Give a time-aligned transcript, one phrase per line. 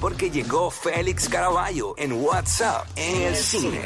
[0.00, 3.82] porque llegó Félix Caraballo en WhatsApp en el cine.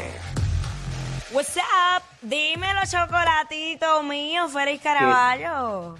[1.32, 2.02] What's up?
[2.20, 5.94] Dímelo, chocolatito mío, Félix Caraballo.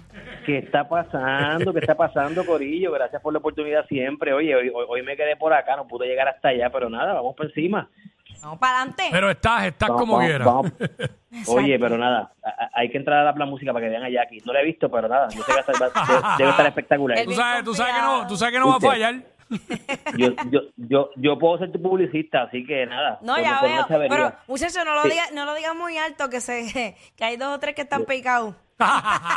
[0.45, 1.73] ¿Qué está pasando?
[1.73, 2.91] ¿Qué está pasando, Corillo?
[2.91, 4.33] Gracias por la oportunidad siempre.
[4.33, 7.47] Oye, hoy, me quedé por acá, no pude llegar hasta allá, pero nada, vamos por
[7.47, 7.89] encima.
[8.43, 9.03] Vamos para adelante.
[9.09, 10.47] Pero estás, estás Vamos, como quieras.
[11.47, 12.31] Oye, pero nada,
[12.73, 14.41] hay que entrar a la plan música para que vean a Jackie.
[14.45, 16.67] No la he visto, pero nada, yo sé que va a estar- va- debe- estar
[16.67, 17.23] espectacular.
[17.23, 19.15] Tú sabes, tú sabes que no, tú sabes que no va a fallar.
[20.17, 23.19] Yo, yo, yo, yo puedo ser tu publicista, así que nada.
[23.21, 23.85] No, ya veo.
[24.09, 25.09] Pero, muchachos, no lo Sí.
[25.11, 28.05] digas no lo digas muy alto, que se que hay dos o tres que están
[28.05, 28.55] picados.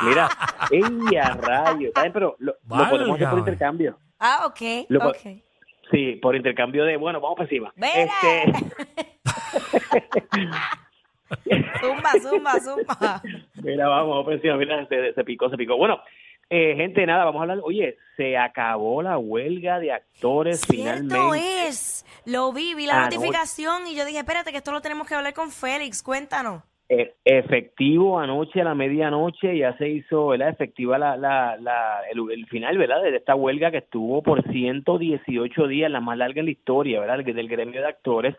[0.02, 0.28] Mira,
[0.70, 1.90] ¡ey, a rayo!
[1.94, 2.10] ¿Sabes?
[2.12, 3.98] Pero lo, lo podemos hacer por intercambio.
[4.18, 5.42] Ah, ok, Lo po- ok.
[5.90, 7.72] Sí, por intercambio de, bueno, vamos por encima.
[7.76, 7.92] Mira.
[7.94, 8.52] Este,
[11.80, 13.22] Zumba, zumba, zumba.
[13.62, 14.56] mira, vamos, vamos por encima.
[14.56, 15.76] Mira, se, se picó, se picó.
[15.76, 16.00] Bueno,
[16.50, 17.58] eh, gente, nada, vamos a hablar.
[17.62, 21.66] Oye, se acabó la huelga de actores Cierto finalmente.
[21.68, 22.04] es.
[22.24, 23.02] Lo vi, vi la no.
[23.04, 26.02] notificación y yo dije, espérate, que esto lo tenemos que hablar con Félix.
[26.02, 26.62] Cuéntanos.
[26.88, 30.50] Eh, efectivo anoche a la medianoche ya se hizo ¿verdad?
[30.50, 33.02] efectiva la, la, la, el, el final ¿verdad?
[33.02, 37.24] de esta huelga que estuvo por 118 días, la más larga en la historia ¿verdad?
[37.24, 38.36] del, gremio de actores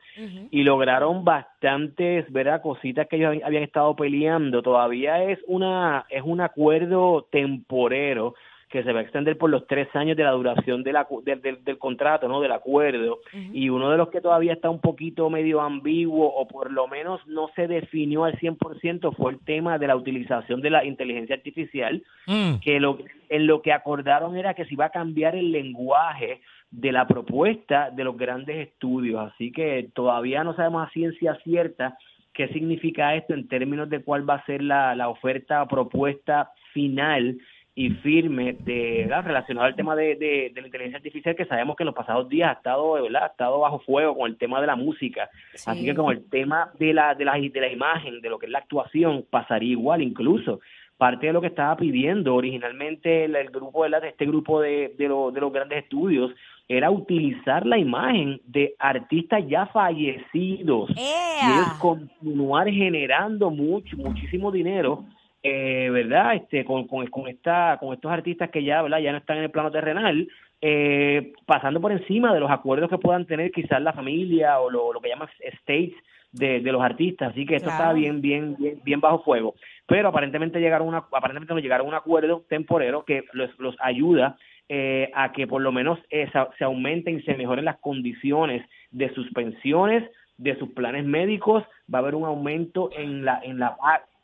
[0.49, 2.61] y lograron bastantes ¿verdad?
[2.61, 4.61] cositas que ellos habían- habían estado peleando.
[4.61, 8.33] Todavía es una es un acuerdo temporero
[8.69, 11.77] que se va a extender por los tres años de la duración de la del,
[11.77, 12.41] contrato, ¿no?
[12.41, 13.19] Del acuerdo.
[13.53, 17.25] Y uno de los que todavía está un poquito medio ambiguo o por lo menos
[17.27, 22.03] no se definió al 100% fue el tema de la utilización de la inteligencia artificial,
[22.27, 22.59] Mm.
[22.59, 22.97] que lo,
[23.29, 27.89] en lo que acordaron era que se iba a cambiar el lenguaje de la propuesta
[27.89, 29.31] de los grandes estudios.
[29.31, 31.97] Así que todavía no sabemos a ciencia cierta
[32.33, 37.37] qué significa esto en términos de cuál va a ser la, la oferta propuesta final
[37.79, 39.23] y firme de ¿verdad?
[39.23, 42.27] relacionado al tema de, de, de la inteligencia artificial que sabemos que en los pasados
[42.27, 43.23] días ha estado ¿verdad?
[43.23, 45.69] ha estado bajo fuego con el tema de la música Sí.
[45.69, 48.47] así que con el tema de la, de la de la imagen de lo que
[48.47, 50.59] es la actuación pasaría igual incluso
[50.97, 54.03] parte de lo que estaba pidiendo originalmente el, el grupo ¿verdad?
[54.05, 56.31] este grupo de, de, lo- de los grandes estudios
[56.67, 65.03] era utilizar la imagen de artistas ya fallecidos y continuar generando mucho muchísimo dinero
[65.49, 69.19] eh, verdad este con, con, con esta con estos artistas que ya verdad ya no
[69.19, 70.27] están en el plano terrenal
[70.61, 74.91] eh, pasando por encima de los acuerdos que puedan tener quizás la familia o lo,
[74.91, 75.93] lo que llaman states
[76.31, 77.31] de, de los artistas.
[77.31, 77.83] Así que esto Claro.
[77.83, 79.55] está bien bien bien bien bajo fuego.
[79.85, 84.37] Pero aparentemente llegaron una aparentemente no llegaron a un acuerdo temporero que los, los ayuda
[84.69, 89.13] eh, a que por lo menos eh, se, aumenten y se mejoren las condiciones de
[89.13, 90.03] suspensiones
[90.37, 91.63] de sus planes médicos.
[91.93, 93.77] Va a haber un aumento en la en la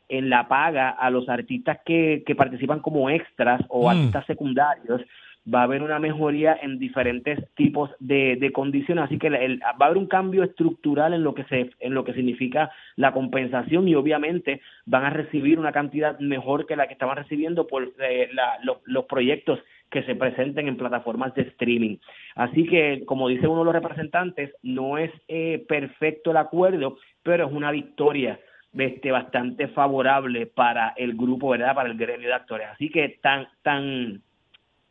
[0.08, 3.88] en la paga a los artistas que, que participan como extras o Mm.
[3.90, 5.00] artistas secundarios
[5.52, 9.60] va a haber una mejoría en diferentes tipos de, de condiciones así que el- el-
[9.62, 13.12] va a haber un cambio estructural en lo que se en lo que significa la
[13.12, 17.92] compensación y obviamente van a recibir una cantidad mejor que la que estaban recibiendo por
[18.00, 19.58] eh, la- los, los proyectos
[19.90, 21.98] que se presenten en plataformas de streaming.
[22.34, 27.46] Así que, como dice uno de los representantes, no es eh, perfecto el acuerdo, pero
[27.46, 28.40] es una victoria
[28.76, 31.74] este, bastante favorable para el grupo, ¿verdad?
[31.74, 32.68] Para el gremio de actores.
[32.72, 34.20] Así que tan, tan,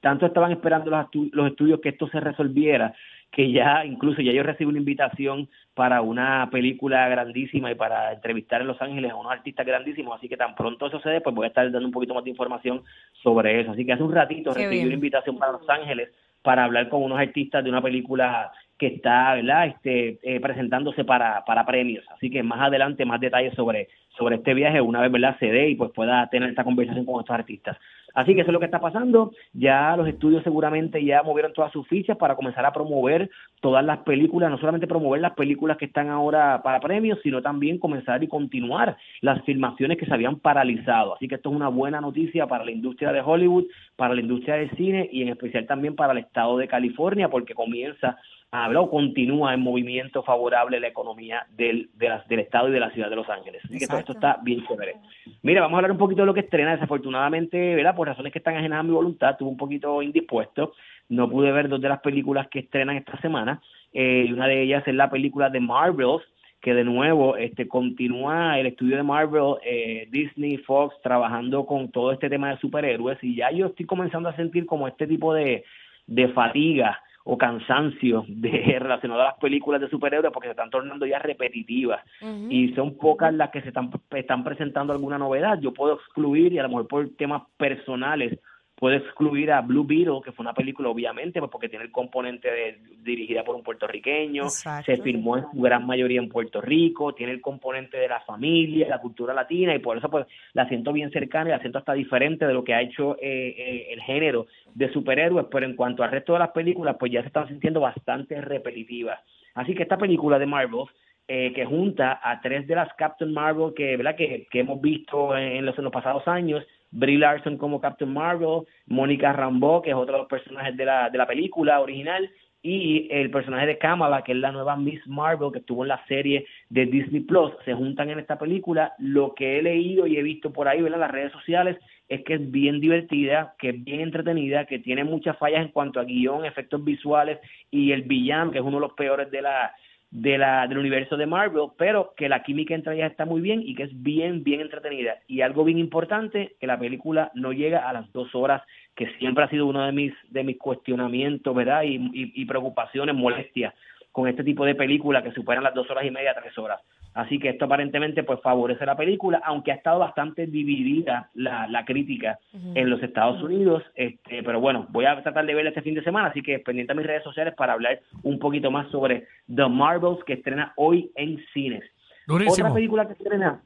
[0.02, 2.94] tanto estaban esperando los, estu- los estudios que esto se resolviera,
[3.32, 8.62] que ya incluso ya yo recibí una invitación para una película grandísima y para entrevistar
[8.62, 11.36] en Los Ángeles a unos artistas grandísimos, así que tan pronto eso se dé, pues
[11.36, 12.84] voy a estar dando un poquito más de información
[13.24, 13.72] sobre eso.
[13.72, 14.86] Así que hace un ratito Qué recibí bien.
[14.88, 16.10] una invitación para Los Ángeles
[16.44, 18.52] para hablar con unos artistas de una película
[18.84, 19.68] que está, ¿verdad?
[19.68, 22.04] Este, eh, presentándose para, para premios.
[22.14, 25.38] Así que más adelante más detalles sobre, sobre este viaje una vez, ¿verdad?
[25.40, 27.78] Se dé y pues pueda tener esta conversación con estos artistas.
[28.14, 29.32] Así que eso es lo que está pasando.
[29.54, 33.30] Ya los estudios seguramente ya movieron todas sus fichas para comenzar a promover
[33.60, 37.80] todas las películas, no solamente promover las películas que están ahora para premios, sino también
[37.80, 41.16] comenzar y continuar las filmaciones que se habían paralizado.
[41.16, 43.66] Así que esto es una buena noticia para la industria de Hollywood,
[43.96, 47.56] para la industria del cine y en especial también para el estado de California, porque
[47.56, 48.18] comienza
[48.54, 52.80] a hablar o continúa en movimiento favorable la economía del, de del estado y de
[52.80, 53.64] la ciudad de Los Ángeles.
[53.66, 54.98] Así que todo esto está bien chévere.
[55.42, 56.74] Mira, vamos a hablar un poquito de lo que estrena.
[56.74, 57.96] Desafortunadamente, ¿verdad?
[57.96, 60.74] Por razones que están ajenas a mi voluntad, estuve un poquito indispuesto.
[61.10, 63.60] No pude ver dos de las películas que estrenan esta semana.
[63.92, 66.22] Eh, y una de ellas es la película de Marvels,
[66.62, 72.12] que de nuevo este continúa el estudio de Marvel, eh, Disney, Fox, trabajando con todo
[72.12, 73.18] este tema de superhéroes.
[73.24, 75.64] Y ya yo estoy comenzando a sentir como este tipo de,
[76.06, 81.06] de fatiga o cansancio de relacionado a las películas de superhéroes porque se están tornando
[81.06, 82.04] ya repetitivas
[82.50, 85.60] y son pocas las que se están, están presentando alguna novedad.
[85.60, 88.40] Yo puedo excluir y a lo mejor por temas personales
[88.76, 92.52] Puedo excluir a Blue Beetle, que fue una película, obviamente, pues porque tiene el componente
[92.52, 94.92] de, dirigida por un puertorriqueño, Exacto.
[94.92, 98.90] se filmó en su gran mayoría en Puerto Rico, tiene el componente de la familia,
[98.90, 101.94] la cultura latina, y por eso pues la siento bien cercana y la siento hasta
[101.94, 106.04] diferente de lo que ha hecho eh, eh, el género de superhéroes, pero en cuanto
[106.04, 109.20] al resto de las películas, pues ya se están sintiendo bastante repetitivas.
[109.54, 110.86] Así que esta película de Marvel
[111.26, 114.16] eh, que junta a tres de las Captain Marvel que, ¿verdad?
[114.18, 118.62] que, que hemos visto en los, en los pasados años, Brie Larson como Captain Marvel,
[118.86, 122.30] Mónica Rambeau, que es otro de los personajes de la, de la película original,
[122.66, 126.06] y el personaje de Kamala, que es la nueva Miss Marvel que estuvo en la
[126.08, 128.94] serie de Disney Plus, se juntan en esta película.
[129.00, 130.96] Lo que he leído y he visto por ahí ¿verdad?
[130.96, 135.04] en las redes sociales es que es bien divertida, que es bien entretenida, que tiene
[135.04, 137.38] muchas fallas en cuanto a guion, efectos visuales
[137.70, 139.74] y el villano, que es uno de los peores de la
[140.14, 143.64] de la, del universo de Marvel, pero que la química entre ellas está muy bien
[143.66, 145.18] y que es bien, bien entretenida.
[145.28, 148.62] Y algo bien importante, que la película no llega a las dos horas,
[148.96, 151.82] que siempre ha sido uno de mis, de mis cuestionamientos, ¿verdad?
[151.82, 153.74] Y, y, preocupaciones, molestias
[154.12, 156.80] con este tipo de películas que superan las dos horas y media, tres horas.
[157.14, 161.86] Así que esto aparentemente pues favorece la película, aunque ha estado bastante dividida la, la
[161.86, 165.94] crítica en los Estados Unidos, este, pero bueno, voy a tratar de verla este fin
[165.94, 169.28] de semana, así que pendiente a mis redes sociales para hablar un poquito más sobre
[169.54, 171.84] The Marvels que estrena hoy en cines.
[172.26, 172.68] Durísimo.
[172.68, 173.62] Otra película que estrena,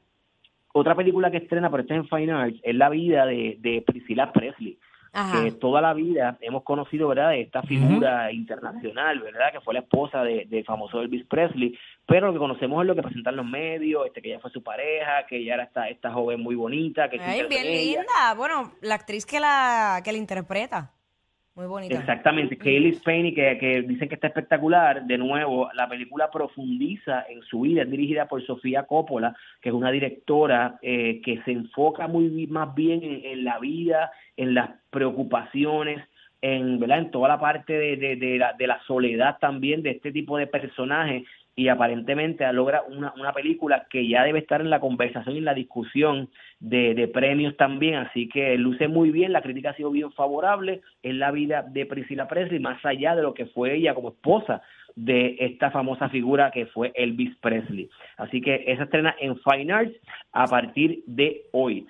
[0.74, 3.82] otra película que estrena, pero esta es en Fine Arts, es la vida de, de
[3.86, 4.78] Priscilla Presley
[5.12, 5.42] Ajá.
[5.44, 9.80] que toda la vida hemos conocido, ¿verdad?, de esta figura internacional, ¿verdad?, que fue la
[9.80, 11.76] esposa de- del famoso Elvis Presley,
[12.06, 14.62] pero lo que conocemos es lo que presentan los medios, este que ella fue su
[14.62, 18.00] pareja, que ella era esta, esta joven muy bonita, que Ay, bien ella.
[18.00, 18.34] linda.
[18.36, 20.90] Bueno, la actriz que la, que la interpreta.
[21.58, 21.98] Muy bonita.
[21.98, 25.04] Exactamente, Kaylee Spain, que, que dicen que está espectacular.
[25.04, 29.74] De nuevo, la película profundiza en su vida, es dirigida por Sofía Coppola, que es
[29.74, 34.70] una directora eh, que se enfoca muy más bien en, en la vida, en las
[34.90, 36.00] preocupaciones,
[36.42, 36.98] en, ¿verdad?
[36.98, 40.38] en toda la parte de, de, de la, de la soledad también de este tipo
[40.38, 41.24] de personajes
[41.58, 45.44] y aparentemente logra una, una película que ya debe estar en la conversación y en
[45.44, 49.90] la discusión de, de premios también, así que luce muy bien, la crítica ha sido
[49.90, 53.92] bien favorable, en la vida de Priscilla Presley, más allá de lo que fue ella
[53.92, 54.62] como esposa
[54.94, 57.90] de esta famosa figura que fue Elvis Presley.
[58.18, 59.96] Así que esa estrena en Fine Arts
[60.30, 61.88] a partir de hoy.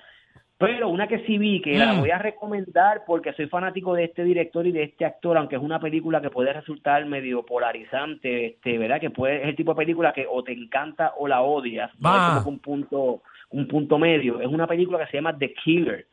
[0.58, 2.00] Pero una que sí vi, que la Mm.
[2.00, 5.62] voy a recomendar porque soy fanático de este director y de este actor, aunque es
[5.62, 9.00] una película que puede resultar medio polarizante, este, ¿verdad?
[9.00, 12.34] Que puede, es el tipo de película que o te encanta o la odias, Va.
[12.38, 14.40] hay como un punto, un punto medio.
[14.40, 16.06] Es una película que se llama The Killer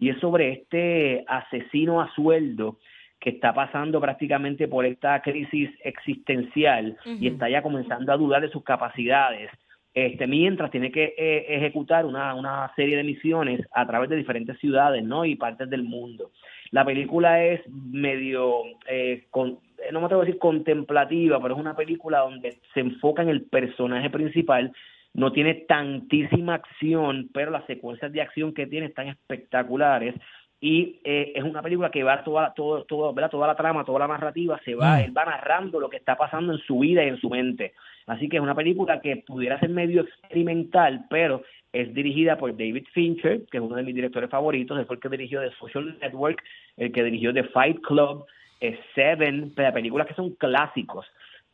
[0.00, 2.78] y es sobre este asesino a sueldo
[3.20, 8.48] que está pasando prácticamente por esta crisis existencial y está ya comenzando a dudar de
[8.50, 9.48] sus capacidades
[9.94, 14.58] este mientras tiene que eh, ejecutar una, una serie de misiones a través de diferentes
[14.58, 16.30] ciudades no y partes del mundo.
[16.70, 19.58] La película es medio eh, con-
[19.92, 23.42] no me atrevo a decir contemplativa pero es una película donde se enfoca en el
[23.42, 24.72] personaje principal
[25.14, 30.14] no tiene tantísima acción pero las secuencias de acción que tiene están espectaculares
[30.64, 33.30] y eh, es una película que va toda todo, todo, ¿verdad?
[33.32, 35.00] toda la trama, toda la narrativa se va, Mm.
[35.00, 37.72] él va narrando lo que está pasando en su vida y en su mente.
[38.06, 41.42] Así que es una película que pudiera ser medio experimental, pero
[41.72, 45.08] es dirigida por David Fincher, que es uno de mis directores favoritos, fue el que
[45.08, 46.42] dirigió The Social Network,
[46.76, 48.24] el que dirigió The Fight Club,
[48.60, 51.06] eh, Seven, pe- películas que son clásicos.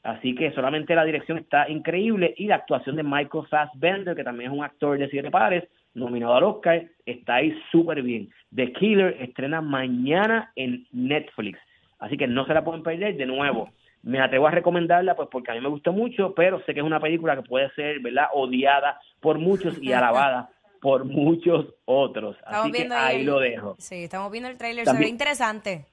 [0.02, 4.50] Así que solamente la dirección está increíble y la actuación de Michael Fassbender, que también
[4.50, 5.64] es un actor de siete pares,
[5.94, 8.30] nominado al Oscar, está ahí súper bien.
[8.54, 11.58] The Killer estrena mañana en Netflix,
[11.98, 13.70] así que no se la pueden perder de nuevo.
[14.02, 16.86] Me atrevo a recomendarla pues porque a mí me gustó mucho, pero sé que es
[16.86, 22.36] una película que puede ser, ¿verdad?, odiada por muchos y alabada por muchos otros.
[22.38, 23.74] Estamos Así que ahí el- lo dejo.
[23.78, 24.86] Sí, estamos viendo el trailer.
[24.86, 25.86] Se ve interesante.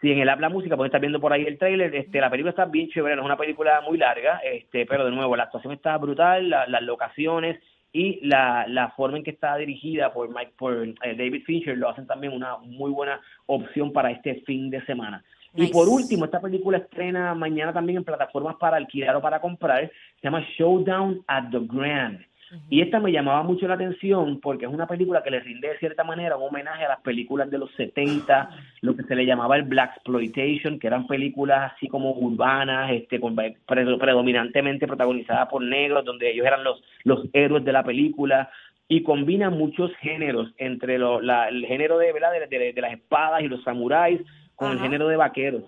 [0.00, 1.92] Sí, en el Habla Música pueden estar viendo por ahí el tráiler.
[1.94, 5.10] Este, la película está bien chévere, no es una película muy larga, este, pero de
[5.10, 7.58] nuevo, la actuación está brutal, la- las locaciones
[7.92, 11.88] y la, la forma en que está dirigida por Mike, por eh, David Fincher lo
[11.88, 15.24] hacen también una muy buena opción para este fin de semana.
[15.54, 19.90] Y por último, esta película estrena mañana también en plataformas para alquilar o para comprar.
[20.20, 22.20] Se llama Showdown at the Grand.
[22.70, 25.78] Y esta me llamaba mucho la atención porque es una película que le rinde de
[25.78, 28.50] cierta manera un homenaje a las películas de los 70,
[28.82, 33.18] lo que se le llamaba el Black Exploitation, que eran películas así como urbanas, este,
[33.20, 38.50] con- pre- predominantemente protagonizadas por negros, donde ellos eran los, los héroes de la película
[38.88, 42.30] y combina muchos géneros entre lo- la- el género de, ¿verdad?
[42.32, 44.20] De, de- de las espadas y los samuráis
[44.54, 45.64] con el género de vaqueros.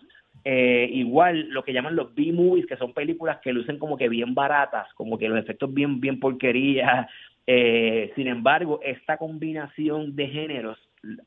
[0.50, 4.35] Eh, igual lo que llaman los B-movies, que son películas que lucen como que bien
[4.35, 7.07] baratas, como que los efectos bien, bien porquería.
[7.50, 10.78] Eh, sin embargo, esta combinación de géneros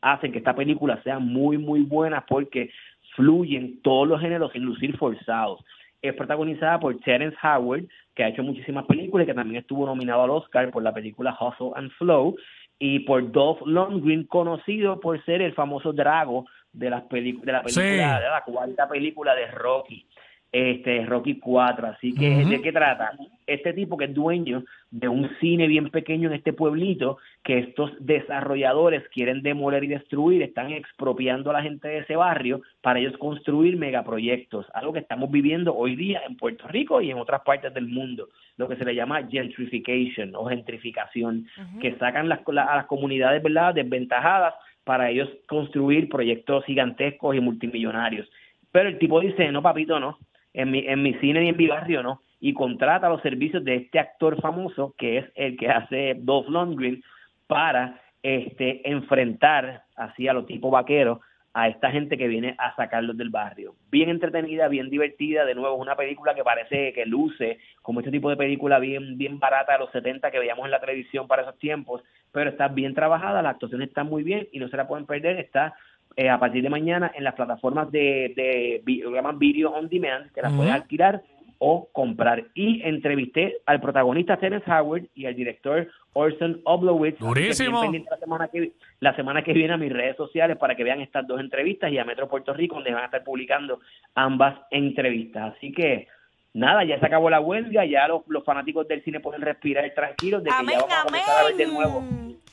[0.02, 2.70] hacen que esta película sea muy, muy buena porque
[3.16, 5.66] fluyen todos los géneros sin lucir forzados.
[6.00, 10.22] Es protagonizada por Terence Howard, que ha hecho muchísimas películas y que también estuvo nominado
[10.22, 12.36] al Oscar por la película Hustle and Flow,
[12.78, 17.62] y por Dolph Lundgren, conocido por ser el famoso Drago de, las pelicu- de la
[17.64, 18.24] película, Sí.
[18.24, 20.06] de la cuarta película de Rocky
[20.54, 21.88] este Rocky 4.
[21.88, 23.14] Así que, ¿de qué trata?
[23.48, 27.94] Este tipo que es dueño de un cine bien pequeño en este pueblito, que estos
[28.02, 33.16] desarrolladores quieren demoler y destruir, están expropiando a la gente de ese barrio para ellos
[33.18, 37.74] construir megaproyectos, algo que estamos viviendo hoy día en Puerto Rico y en otras partes
[37.74, 41.48] del mundo, lo que se le llama gentrification o gentrificación,
[41.80, 43.74] que sacan las, la- a las comunidades ¿verdad?
[43.74, 48.30] desventajadas para ellos construir proyectos gigantescos y multimillonarios.
[48.72, 50.18] Pero el tipo dice, no, papito, no,
[50.54, 53.76] en mi, en mi cine y en mi barrio no, y contrata los servicios de
[53.76, 57.04] este actor famoso, que es el que hace Dolph Lundgren,
[57.48, 61.20] para este enfrentar así a los tipos vaqueros
[61.54, 63.76] a esta gente que viene a sacarlos del barrio.
[63.92, 68.12] Bien entretenida, bien divertida, de nuevo, es una película que parece que luce como este
[68.12, 71.42] tipo de película bien, bien barata de los 70 que veíamos en la televisión para
[71.42, 74.88] esos tiempos, pero está bien trabajada, las actuaciones están muy bien y no se la
[74.88, 75.74] pueden perder, está
[76.16, 80.42] eh, a partir de mañana en las plataformas de, de llaman Video On Demand, que
[80.42, 81.22] las puedes alquilar
[81.64, 82.46] o comprar.
[82.56, 87.20] Y entrevisté al protagonista Terence Howard y al director Orson Oblowitz.
[87.20, 87.84] Durísimo.
[87.84, 91.28] La semana, que, la semana que viene a mis redes sociales para que vean estas
[91.28, 93.80] dos entrevistas y a Metro Puerto Rico donde van a estar publicando
[94.16, 95.54] ambas entrevistas.
[95.56, 96.08] Así que
[96.54, 100.44] nada, ya se acabó la huelga, ya los, los fanáticos del cine pueden respirar tranquilos
[100.44, 102.04] de que Amén, ya vamos a comenzar a ver de nuevo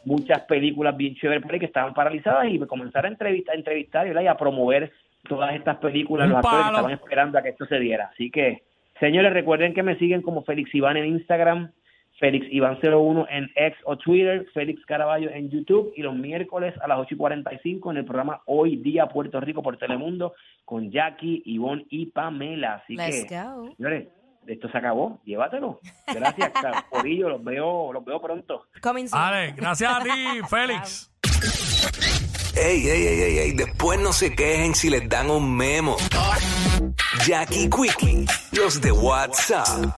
[0.05, 4.07] muchas películas bien chéveres por ahí que estaban paralizadas y comenzar a entrevistar, a entrevistar
[4.07, 4.23] ¿verdad?
[4.23, 4.93] y a promover
[5.29, 6.77] todas estas películas, Un los actores palo.
[6.77, 8.11] estaban esperando a que esto se diera.
[8.13, 8.63] Así que,
[9.01, 11.73] señores, recuerden que me siguen como Félix Iván en Instagram,
[12.19, 16.89] Félix Iván 01 en X o Twitter, Félix Caraballo en YouTube y los miércoles a
[16.89, 21.43] las 8 y 45 en el programa Hoy Día Puerto Rico por Telemundo con Jackie,
[21.47, 22.83] Ivonne y Pamela.
[22.83, 23.73] Así Let's que, go.
[23.77, 24.09] señores,
[24.47, 25.79] esto se acabó, llévatelo.
[26.07, 26.53] Gracias,
[26.91, 28.67] Corillo, los veo, los veo pronto.
[28.83, 29.23] Coming soon.
[29.23, 30.11] Ale, gracias a ti,
[30.51, 31.13] Félix.
[32.57, 35.97] Ey, ey, ey, ey, ey, después no se quejen si les dan un memo.
[37.27, 39.87] Jackie Quickie, los de WhatsApp.